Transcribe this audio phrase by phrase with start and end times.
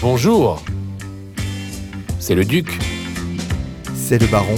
[0.00, 0.62] Bonjour.
[2.20, 2.78] C'est le duc.
[3.96, 4.54] C'est le baron.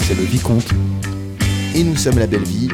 [0.00, 0.68] C'est le vicomte.
[1.74, 2.68] Et nous sommes la belle vie.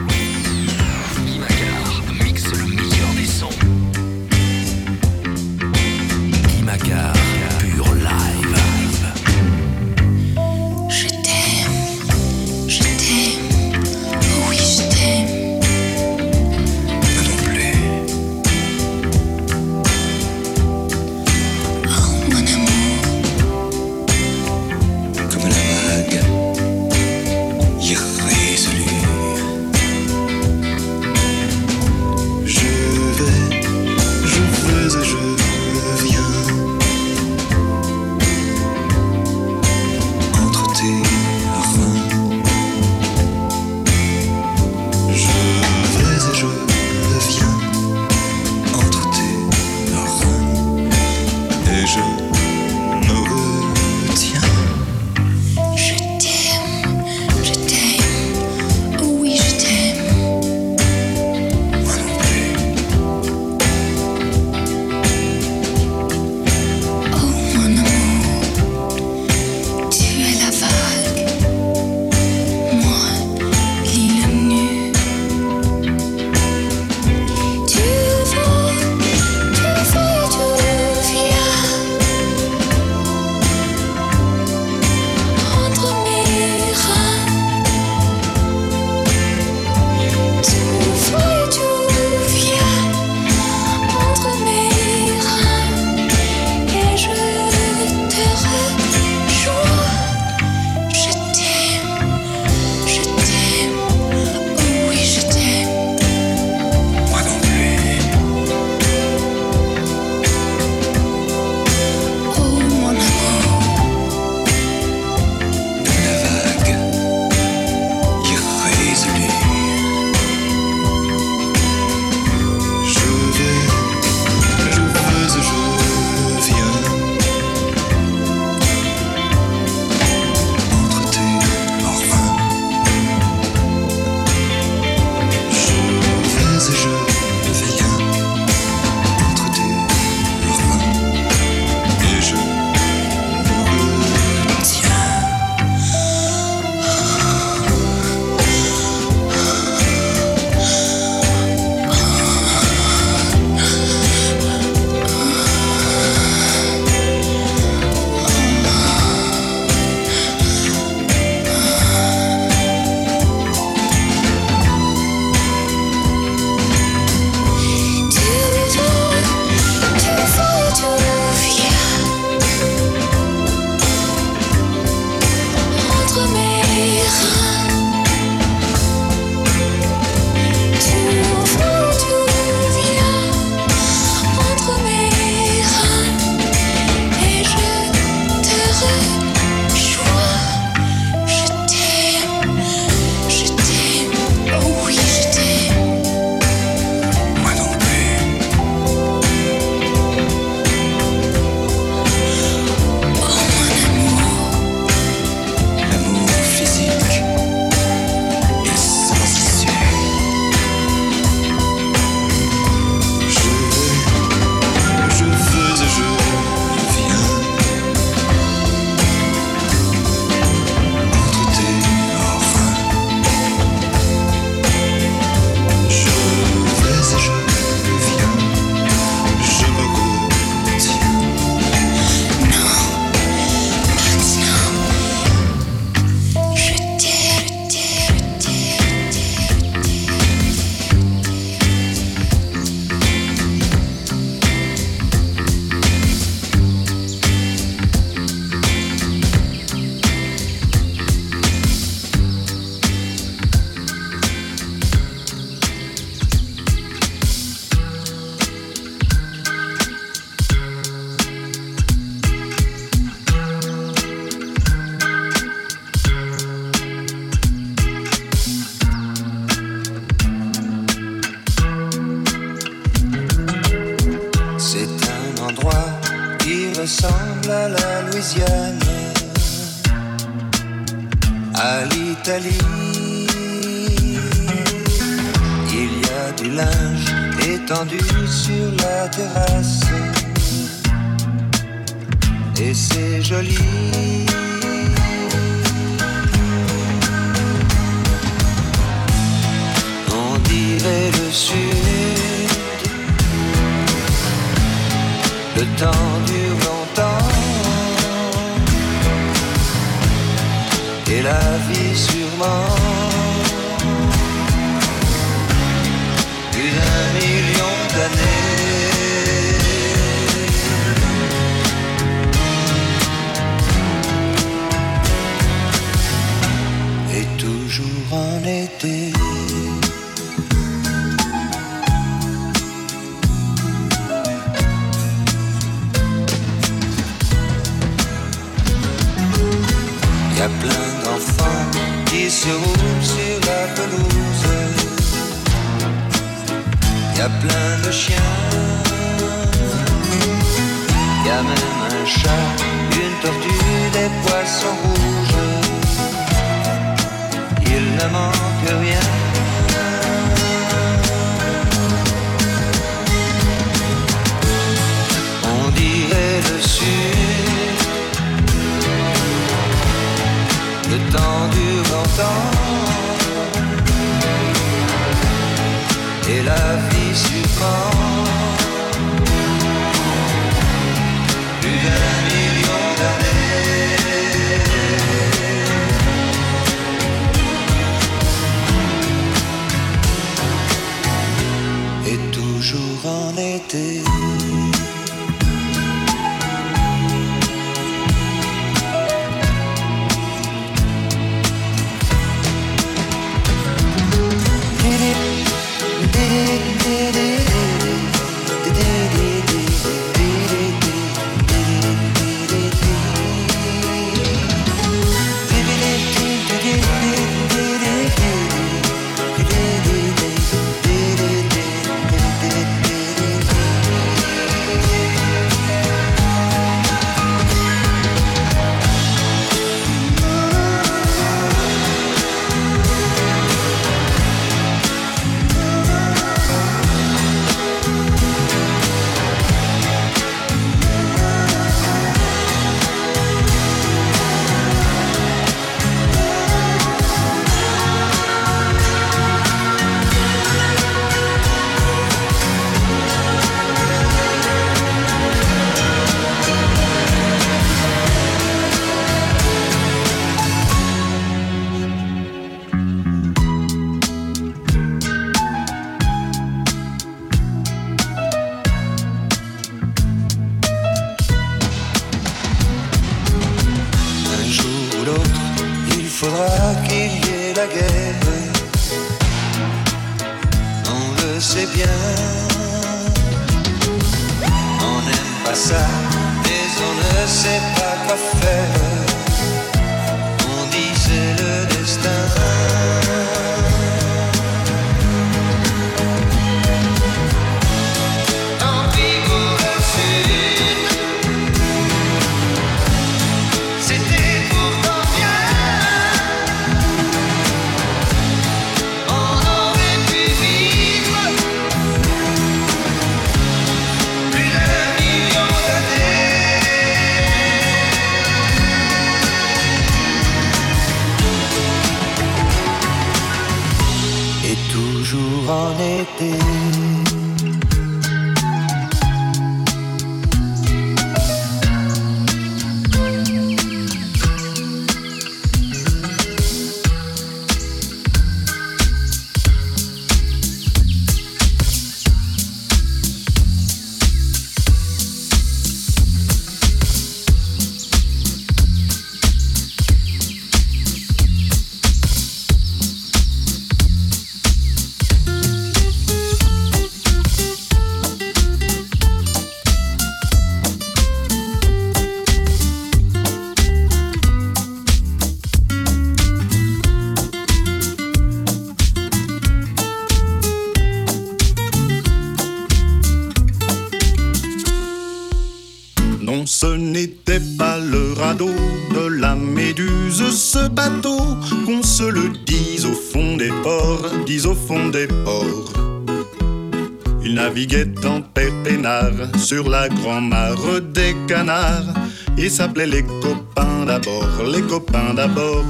[589.69, 591.95] La grand-mare des canards.
[592.38, 595.64] et s'appelaient les copains d'abord, les copains d'abord.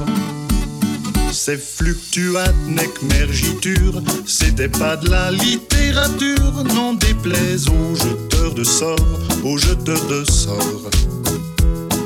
[1.31, 2.55] Ces fluctuates
[3.09, 10.23] mergiture, c'était pas de la littérature, n'en déplaise aux jeteurs de sorts, aux jeteurs de
[10.23, 10.89] sorts.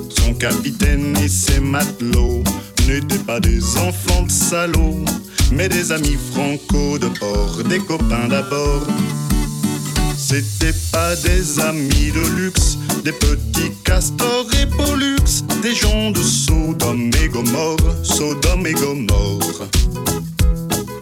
[0.09, 2.43] Son capitaine et ses matelots
[2.87, 5.05] n'étaient pas des enfants de salauds,
[5.51, 8.87] mais des amis franco de port, des copains d'abord.
[10.17, 10.73] C'était
[11.15, 17.77] des amis de luxe, des petits castors et pollux, des gens de Sodome et Gomorre,
[18.03, 19.67] Sodome et Gomorre.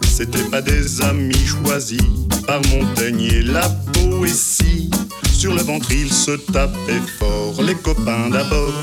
[0.06, 2.00] C'était pas des amis choisis
[2.46, 4.90] par Montaigne et la poésie.
[5.32, 8.74] Sur le ventre, ils se tapaient fort, les copains d'abord.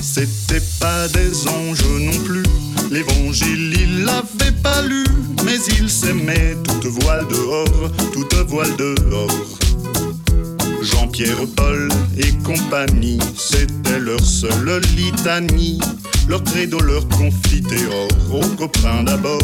[0.00, 2.44] C'était pas des anges non plus,
[2.90, 5.04] l'évangile il l'avait pas lu,
[5.44, 9.58] mais il s'aimait toute voile dehors, toute voile dehors.
[10.90, 15.78] Jean-Pierre Paul et compagnie, c'était leur seule litanie,
[16.28, 19.42] leur credo, leur confiteor, aux copains d'abord.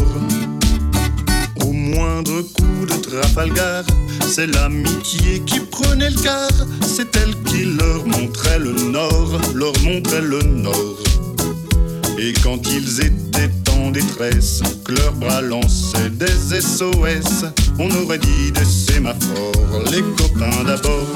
[1.61, 3.83] Au moindre coup de Trafalgar,
[4.27, 10.21] c'est l'amitié qui prenait le quart, c'est elle qui leur montrait le nord, leur montrait
[10.21, 10.97] le nord.
[12.17, 17.45] Et quand ils étaient en détresse, que leurs bras lançaient des SOS,
[17.77, 21.07] on aurait dit des sémaphores, les copains d'abord.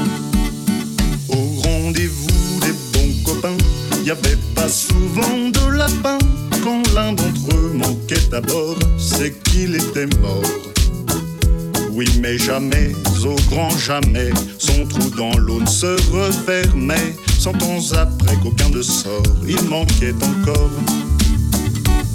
[1.30, 3.58] Au rendez-vous des bons copains,
[4.04, 6.18] y avait pas souvent de lapin.
[6.64, 10.69] Quand l'un d'entre eux manquait à bord, c'est qu'il était mort.
[12.00, 12.94] Oui, mais jamais,
[13.26, 17.14] au grand jamais, son trou dans l'eau ne se refermait.
[17.38, 20.72] Cent ans après qu'aucun de sort, il manquait encore.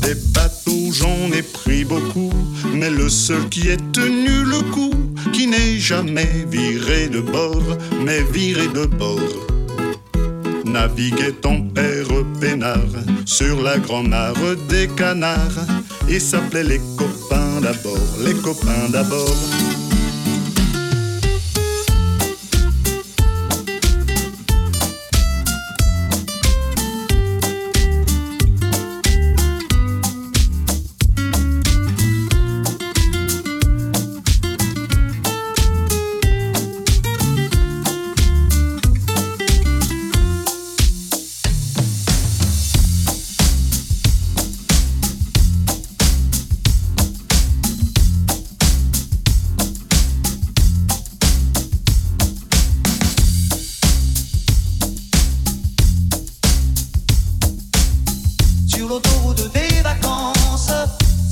[0.00, 2.32] Des bateaux, j'en ai pris beaucoup,
[2.72, 4.94] mais le seul qui ait tenu le coup,
[5.34, 7.76] qui n'est jamais viré de bord,
[8.06, 9.20] mais viré de bord
[10.64, 12.08] naviguait en père
[12.40, 12.94] peinard
[13.26, 14.34] sur la grande mare
[14.68, 15.60] des canards
[16.08, 19.36] et s'appelait les copains d'abord, les copains d'abord.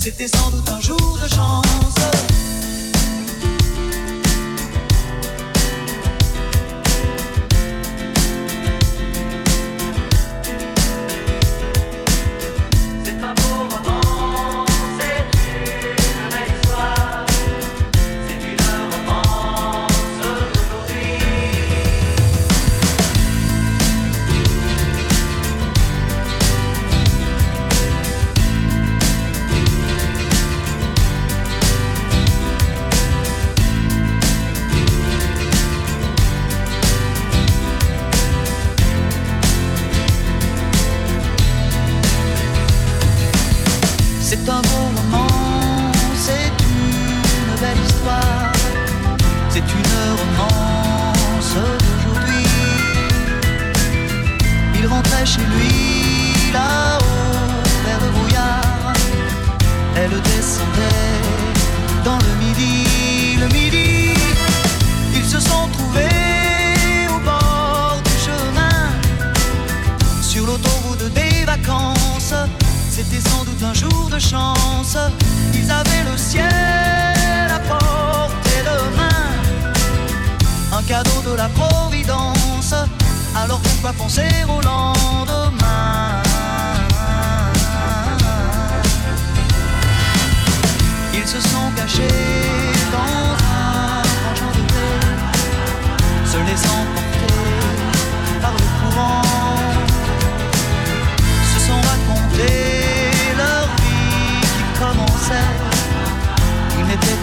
[0.02, 1.61] C'était sans doute un jour de chance.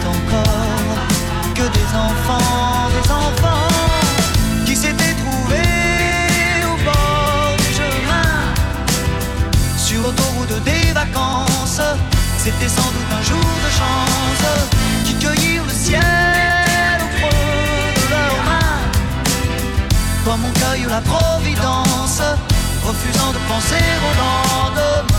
[0.06, 3.68] Encore que des enfants, des enfants
[4.66, 8.32] qui s'étaient trouvés au bord du chemin
[9.76, 11.82] sur l'autoroute des vacances.
[12.38, 14.46] C'était sans doute un jour de chance
[15.04, 16.00] qui cueillirent le ciel
[17.04, 18.80] au creux de leurs mains
[20.24, 22.22] comme on cueille la providence
[22.84, 25.09] refusant de penser au lendemain.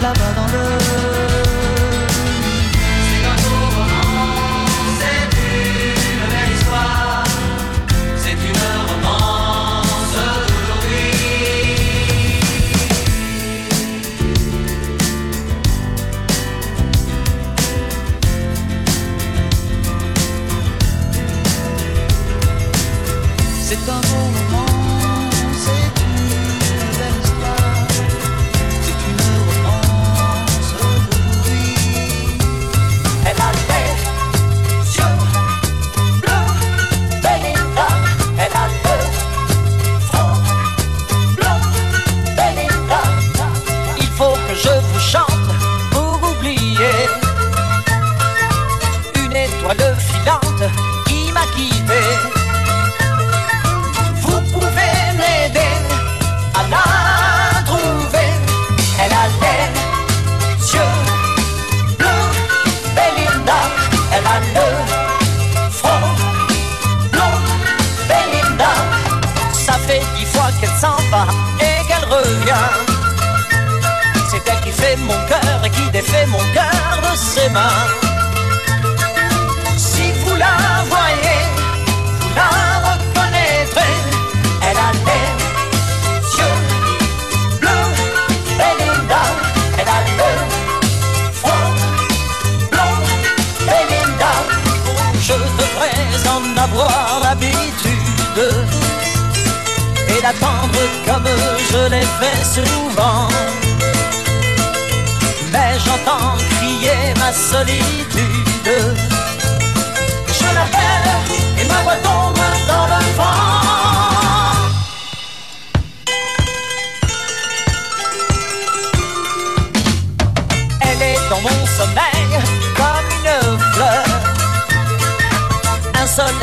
[0.00, 1.19] Là-bas dans le.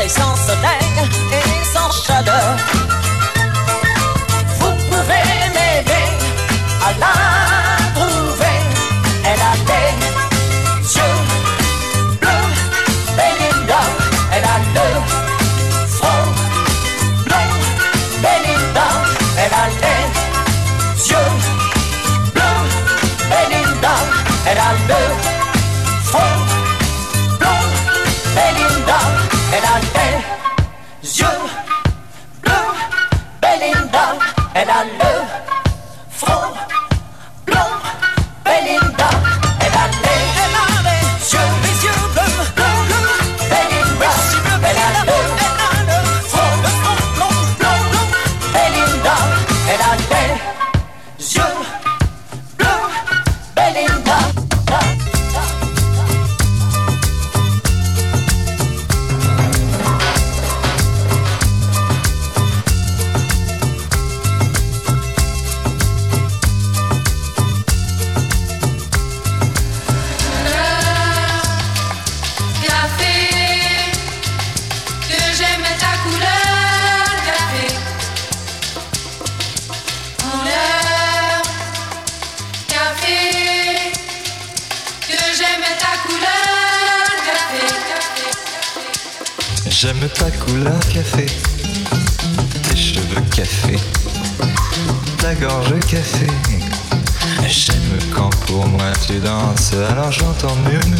[0.06, 2.77] Sans soleil et sans chaleur.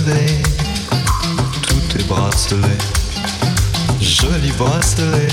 [0.08, 0.42] Murmurer
[1.62, 2.78] tous tes bracelets,
[4.00, 5.28] jolis bracelets.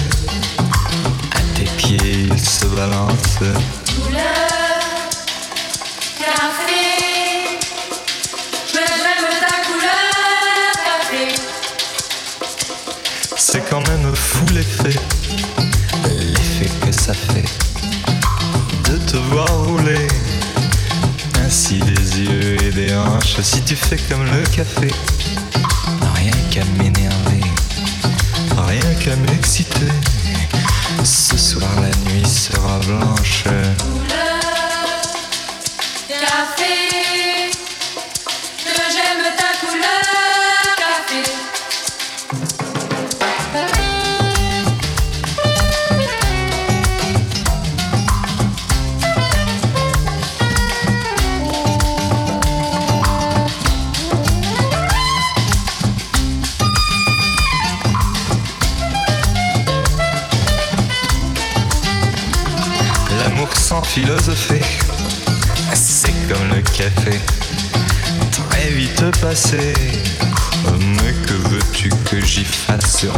[1.32, 3.40] À tes pieds ils se balancent.
[13.38, 15.00] C'est quand même fou l'effet,
[16.04, 17.65] l'effet que ça fait
[23.46, 24.88] si tu fais comme le café,
[26.16, 27.42] rien qu'à m'énerver,
[28.58, 30.15] rien qu'à m'exciter.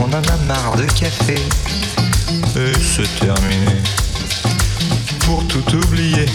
[0.09, 1.35] On en a marre de café.
[1.35, 3.75] Et c'est terminé.
[5.25, 6.25] Pour tout oublier,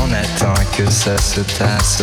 [0.00, 2.02] on attend que ça se tasse.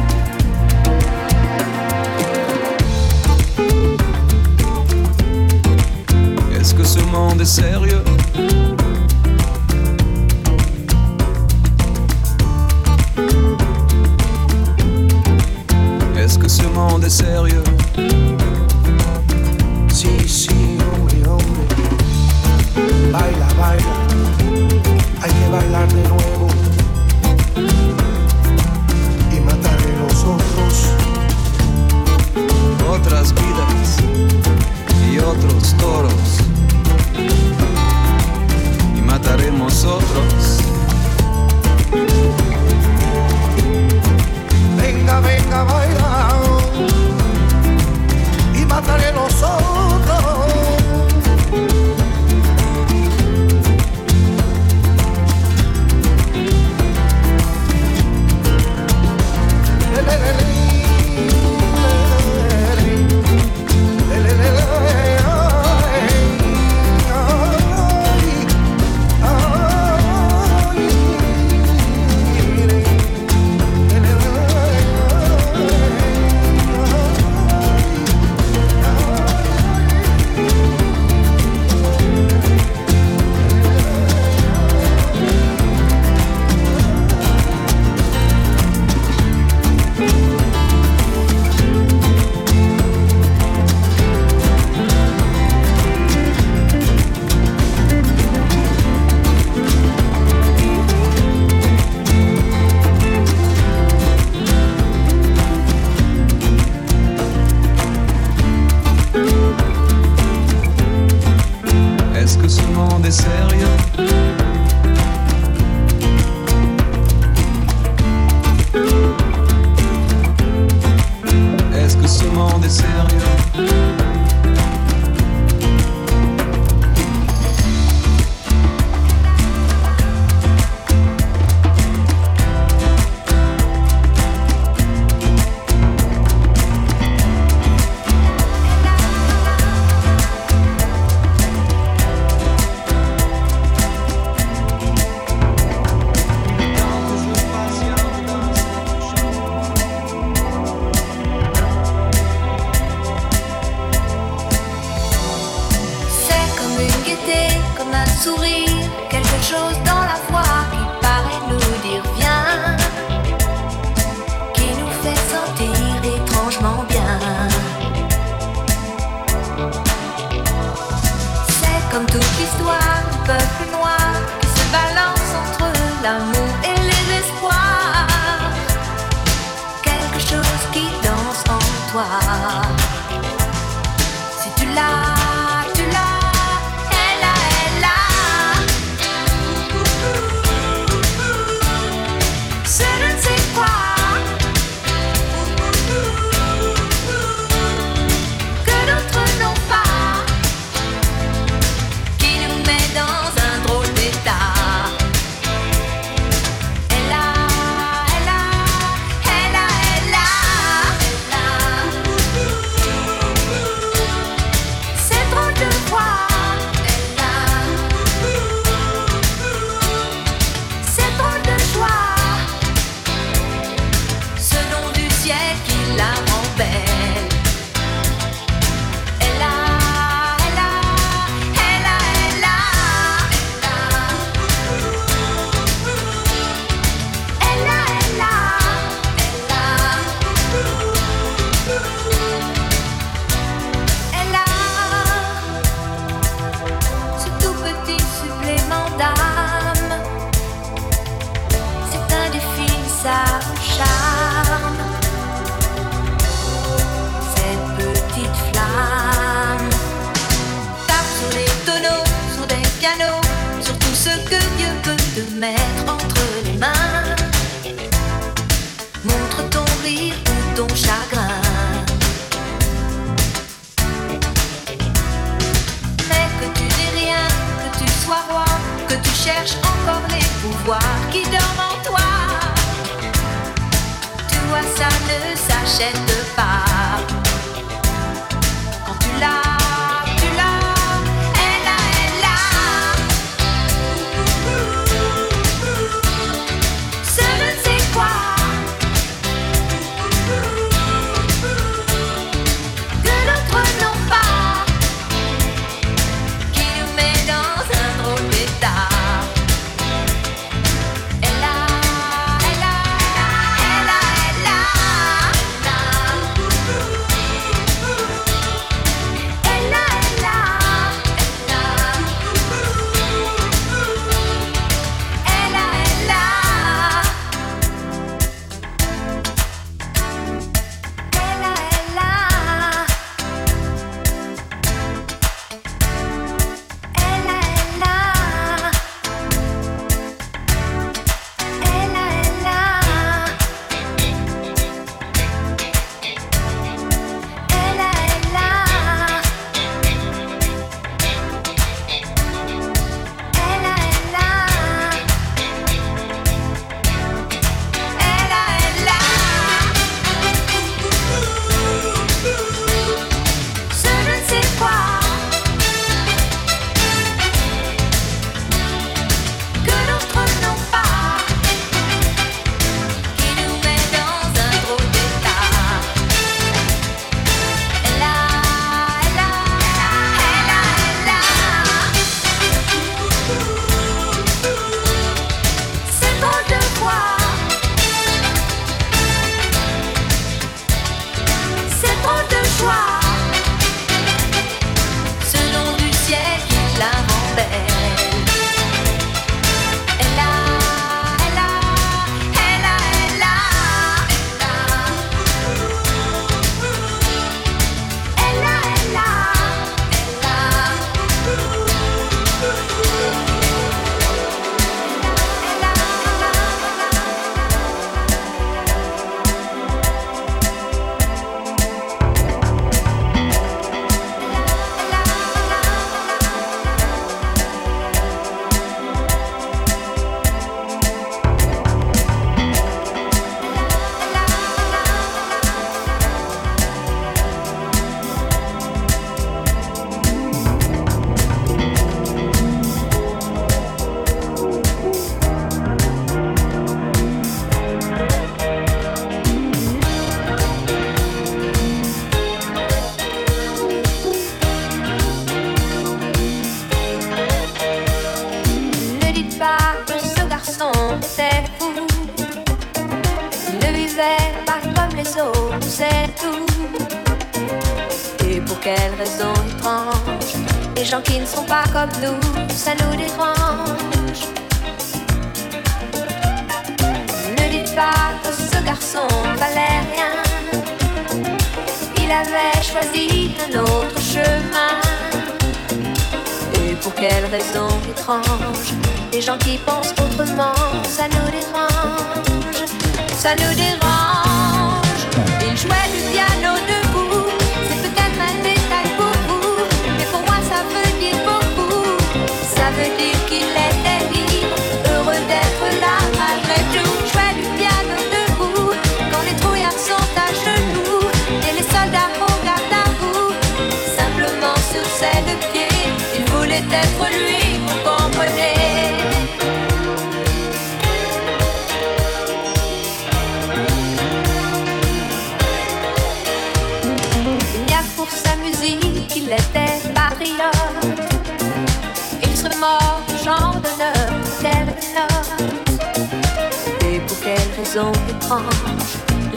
[6.91, 8.03] Ce monde est sérieux
[16.17, 17.63] Est-ce que ce monde est sérieux
[19.87, 20.49] Sí, sí,
[20.81, 21.63] hombre, hombre.
[23.13, 23.95] Baila, baila.
[25.21, 26.47] Hay que bailar de nuevo.
[29.31, 30.75] Y mataré los otros.
[32.89, 33.97] Otras vidas
[35.09, 36.50] y otros toros.
[39.31, 40.59] Y mataremos otros.
[44.75, 46.00] Venga, venga, baila.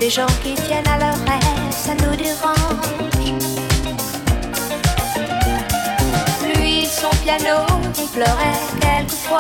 [0.01, 3.33] Les gens qui tiennent à leur rêve, ça nous dérange.
[6.43, 7.65] Lui, son piano,
[7.97, 9.39] il pleurait quelquefois.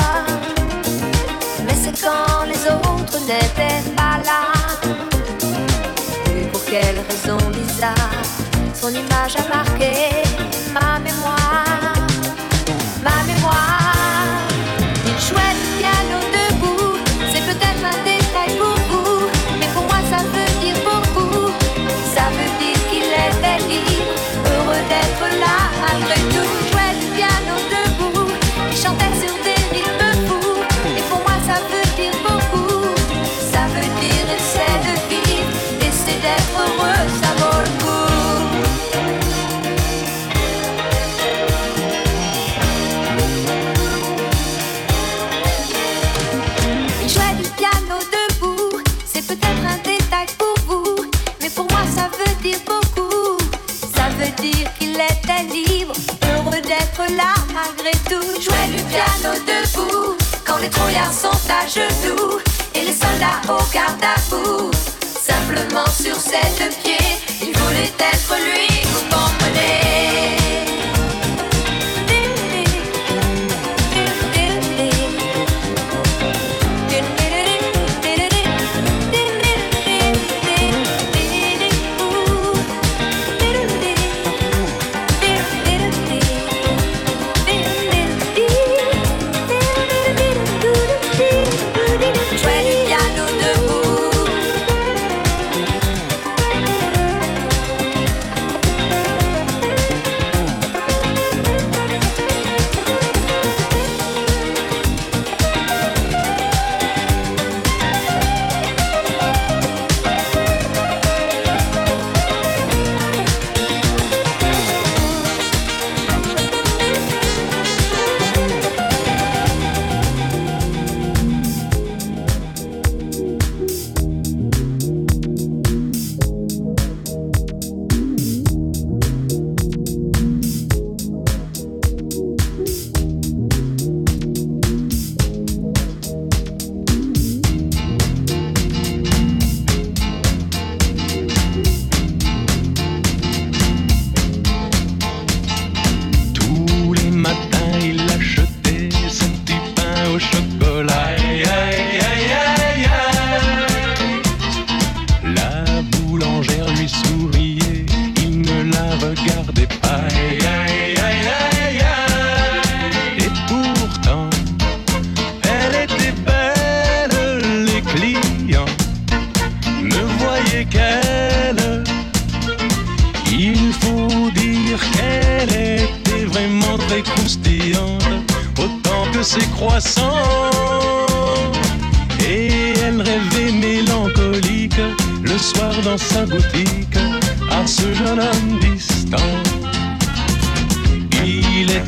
[1.66, 4.53] Mais c'est quand les autres n'étaient pas là.
[6.30, 8.22] Et pour quelle raison bizarre,
[8.80, 10.22] son image a marqué
[10.72, 11.24] ma mémoire?
[62.74, 64.14] et les soldats au garde à.
[65.16, 66.98] Simplement sur ses deux pieds,
[67.40, 68.74] il voulait être lui.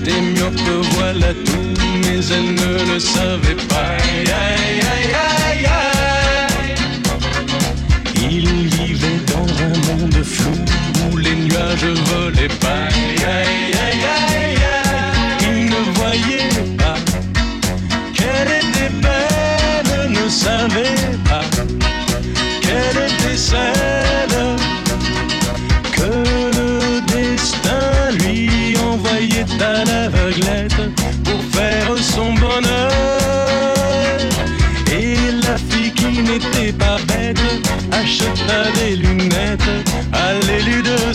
[0.06, 0.54] des myope,
[0.92, 3.96] voilà tout, mais elle ne le savait pas.
[3.98, 5.35] Aïe, aïe, aïe,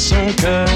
[0.01, 0.67] son cœur.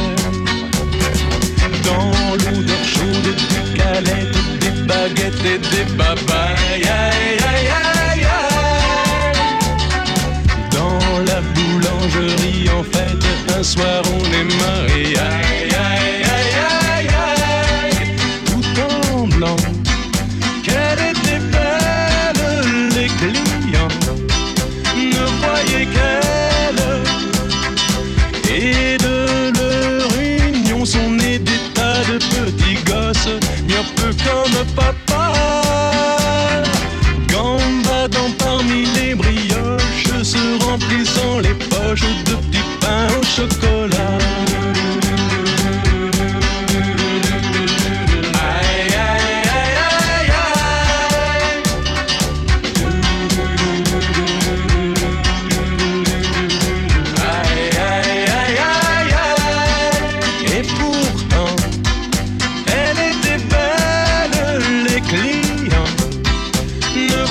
[1.84, 2.11] Dans
[2.43, 6.86] l'odeur chaude des galettes, des baguettes et des babayes.
[6.86, 7.69] Aïe, aïe,
[8.11, 9.38] aïe, aïe.
[10.71, 10.99] Dans
[11.30, 15.55] la boulangerie, en fait, un soir on est mariés.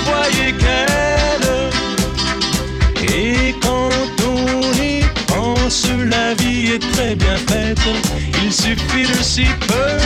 [0.07, 1.49] voyais qu'elle.
[3.13, 3.91] Et quand
[4.27, 7.79] on y pense, la vie est très bien faite.
[8.43, 9.99] Il suffit de si peu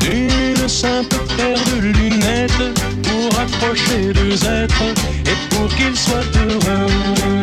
[0.00, 4.90] d'une simple paire de lunettes pour accrocher deux êtres
[5.24, 7.35] et pour qu'ils soient heureux.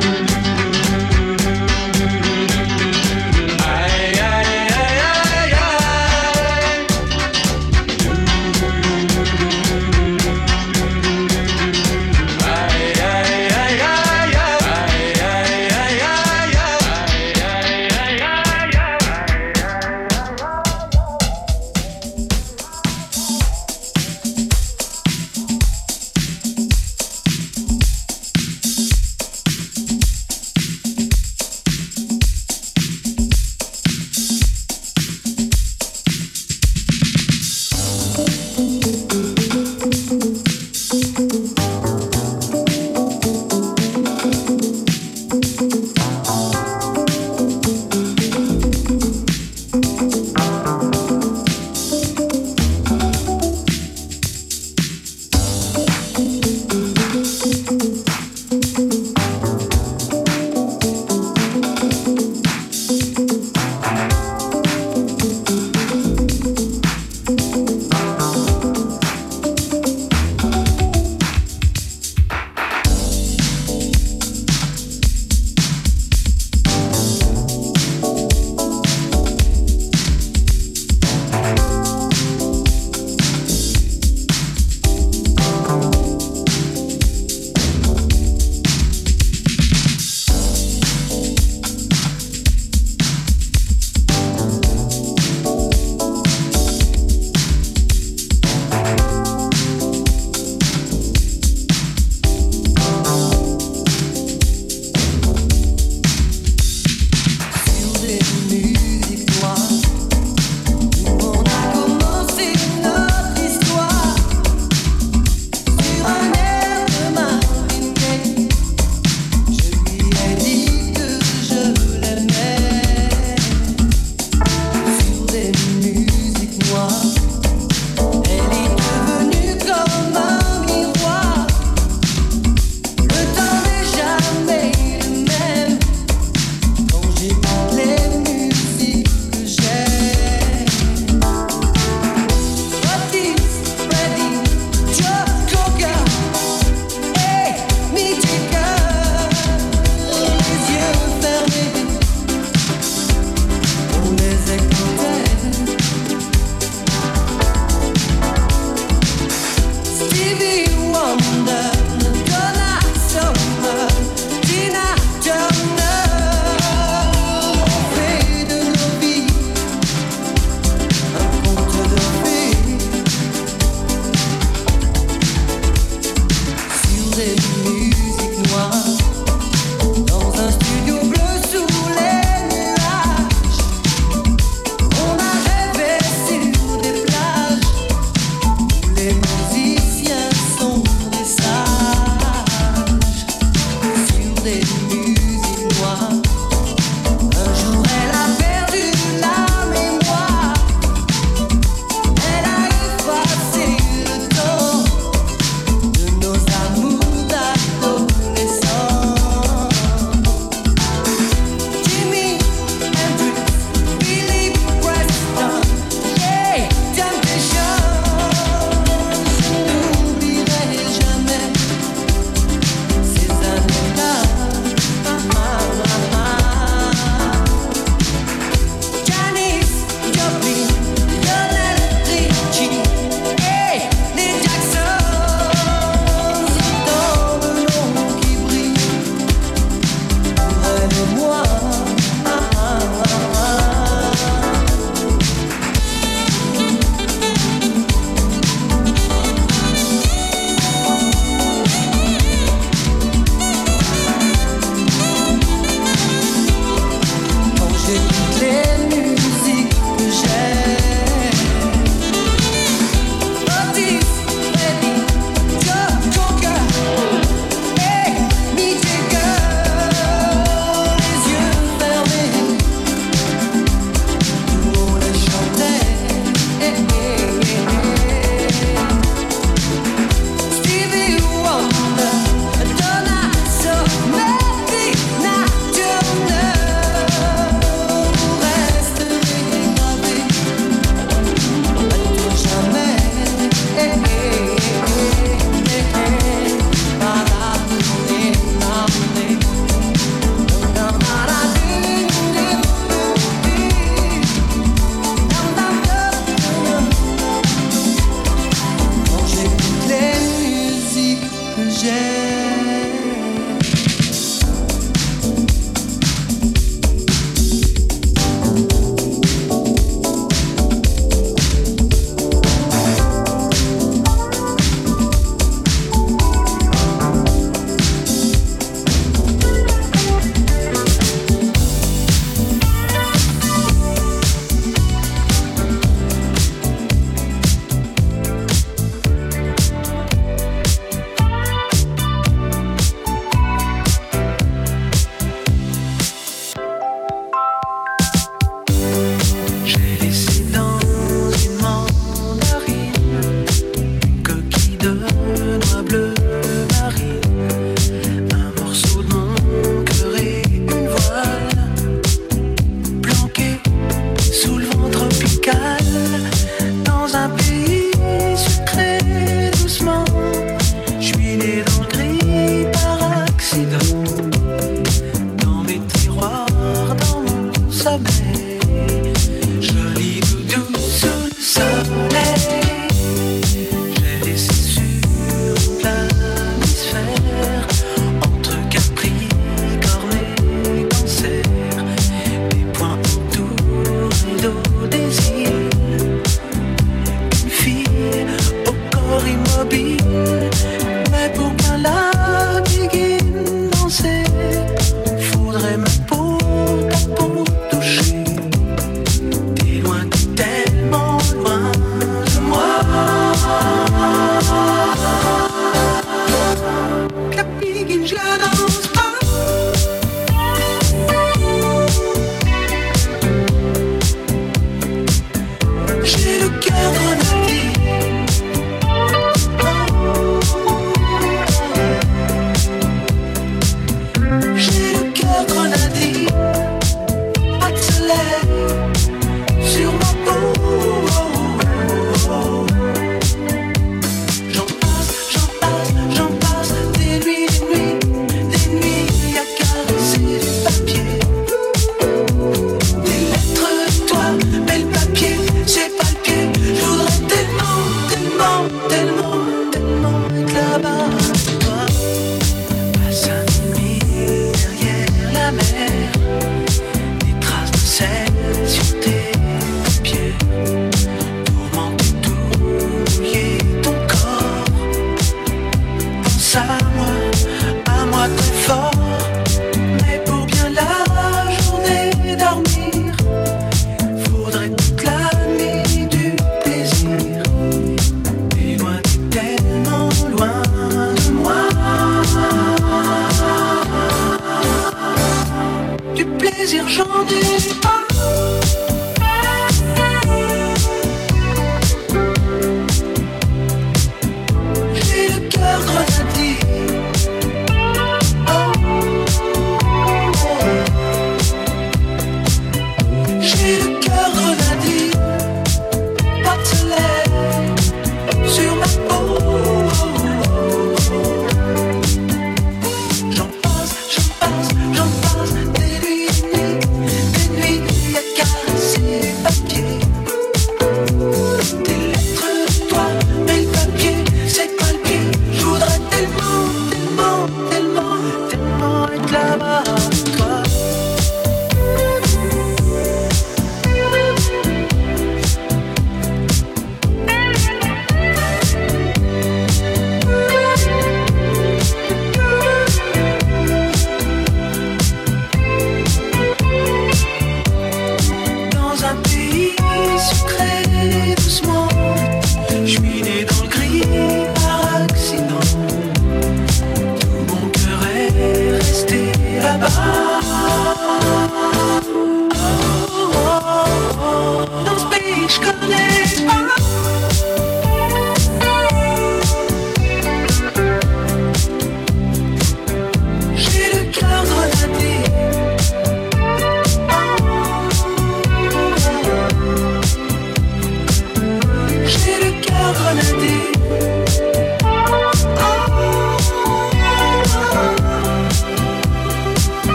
[418.06, 418.53] Jedi.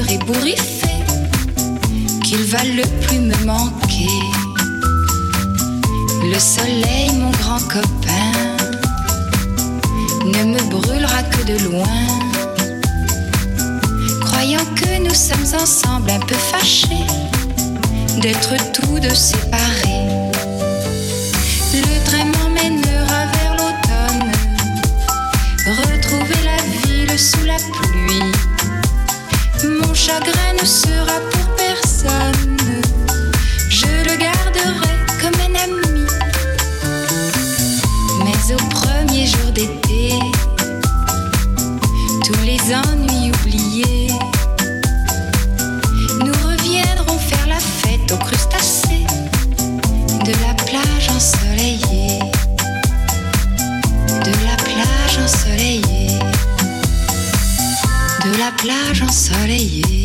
[0.00, 1.04] Chevelure ébouriffée
[2.24, 4.08] qu'il va le plus me manquer.
[6.22, 8.32] Le soleil, mon grand copain,
[10.26, 11.84] ne me brûlera que de loin.
[14.20, 17.06] Croyant que nous sommes ensemble un peu fâchés
[18.20, 20.08] d'être tous deux séparés.
[21.72, 24.32] Le train m'emmènera vers l'automne,
[25.66, 28.49] retrouver la ville sous la pluie.
[29.62, 32.56] Mon chagrin ne sera pour personne.
[33.68, 36.06] Je le garderai comme un ami.
[38.24, 40.18] Mais au premier jour d'été,
[42.24, 42.99] tous les ans
[58.60, 59.99] plage ensoleillée.